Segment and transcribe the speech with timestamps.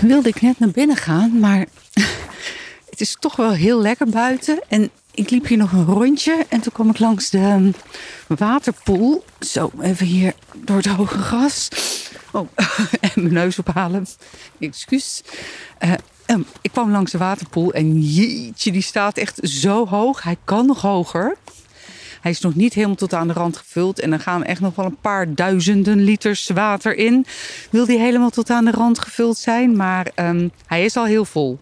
[0.00, 1.66] wilde ik net naar binnen gaan, maar
[2.90, 4.60] het is toch wel heel lekker buiten.
[4.68, 7.74] En ik liep hier nog een rondje en toen kwam ik langs de um,
[8.26, 9.24] waterpoel.
[9.40, 11.68] Zo, even hier door het hoge gras.
[12.32, 12.48] Oh,
[13.00, 14.06] en mijn neus ophalen.
[14.58, 15.22] Excuus.
[15.80, 15.92] Uh,
[16.60, 20.22] ik kwam langs de waterpoel en jeetje, die staat echt zo hoog.
[20.22, 21.36] Hij kan nog hoger.
[22.26, 24.00] Hij is nog niet helemaal tot aan de rand gevuld.
[24.00, 27.26] En er gaan echt nog wel een paar duizenden liters water in.
[27.70, 29.76] Wil die helemaal tot aan de rand gevuld zijn.
[29.76, 31.58] Maar um, hij is al heel vol.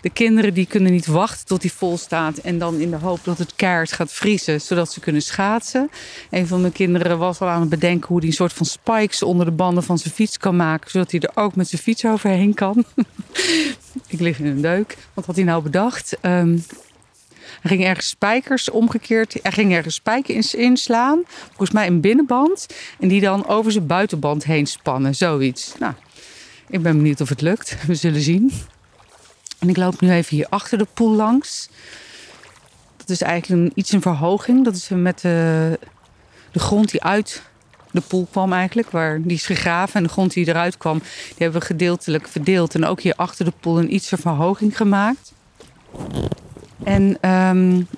[0.00, 2.38] De kinderen die kunnen niet wachten tot hij vol staat.
[2.38, 4.60] En dan in de hoop dat het keihard gaat vriezen.
[4.60, 5.90] Zodat ze kunnen schaatsen.
[6.30, 9.22] Een van mijn kinderen was al aan het bedenken hoe hij een soort van spikes
[9.22, 10.90] onder de banden van zijn fiets kan maken.
[10.90, 12.84] Zodat hij er ook met zijn fiets overheen kan.
[14.08, 14.96] Ik lig in een deuk.
[15.14, 16.16] Wat had hij nou bedacht?
[16.22, 16.64] Um,
[17.60, 19.38] hij ging ergens spijkers omgekeerd.
[19.42, 21.22] Hij ging ergens spijkers inslaan.
[21.46, 22.66] Volgens mij een binnenband.
[23.00, 25.14] En die dan over zijn buitenband heen spannen.
[25.14, 25.74] Zoiets.
[25.78, 25.92] Nou,
[26.68, 27.76] ik ben benieuwd of het lukt.
[27.86, 28.52] We zullen zien.
[29.58, 31.68] En ik loop nu even hier achter de poel langs.
[32.96, 34.64] Dat is eigenlijk een, iets een verhoging.
[34.64, 35.78] Dat is met de,
[36.52, 37.42] de grond die uit
[37.90, 38.90] de poel kwam eigenlijk.
[38.90, 42.74] Waar, die is gegraven en de grond die eruit kwam, die hebben we gedeeltelijk verdeeld.
[42.74, 45.32] En ook hier achter de poel een iets verhoging gemaakt.
[46.84, 47.88] En um,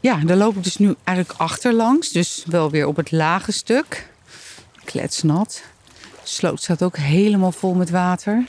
[0.00, 2.10] ja, daar loop ik dus nu eigenlijk achterlangs.
[2.10, 4.08] Dus wel weer op het lage stuk.
[4.84, 5.62] Kletsnat.
[6.00, 8.44] De sloot staat ook helemaal vol met water.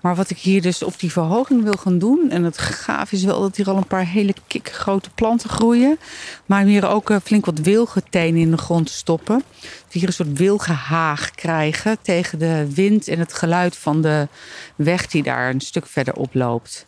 [0.00, 2.30] Maar wat ik hier dus op die verhoging wil gaan doen.
[2.30, 5.98] En het gaaf is wel dat hier al een paar hele grote planten groeien.
[6.46, 9.42] Maar hier ook flink wat wilgetenen in de grond stoppen.
[9.60, 14.28] Dat we hier een soort wilgehaag krijgen tegen de wind en het geluid van de
[14.76, 16.86] weg die daar een stuk verder oploopt.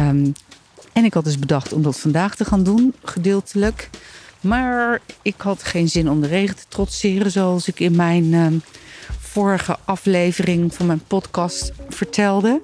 [0.00, 0.32] Um,
[0.92, 3.90] en ik had dus bedacht om dat vandaag te gaan doen, gedeeltelijk.
[4.40, 8.46] Maar ik had geen zin om de regen te trotseren, zoals ik in mijn uh,
[9.20, 12.60] vorige aflevering van mijn podcast vertelde.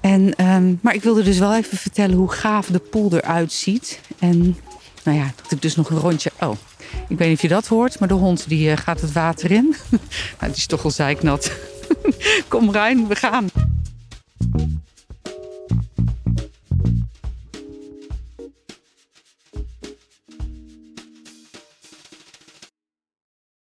[0.00, 4.00] En, uh, maar ik wilde dus wel even vertellen hoe gaaf de pool eruit ziet.
[4.18, 4.56] En
[5.04, 6.30] nou ja, dat ik dus nog een rondje.
[6.40, 6.56] Oh,
[7.08, 9.50] ik weet niet of je dat hoort, maar de hond die uh, gaat het water
[9.50, 9.74] in.
[10.38, 11.52] nou, die is toch al zeiknat.
[12.48, 13.67] Kom Ruin, we gaan.